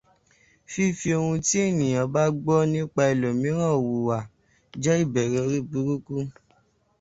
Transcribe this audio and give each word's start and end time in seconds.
Fífi 0.71 1.09
ohun 1.19 1.37
tí 1.45 1.55
èèyàn 1.67 2.07
bá 2.13 2.23
gbọ́ 2.41 2.57
nípa 2.73 3.01
ẹlòmíràn 3.11 3.73
wùwà 3.85 4.17
jẹ́ 4.83 4.99
ìbẹ̀rè 5.03 5.37
orí-burúkú. 5.45 6.15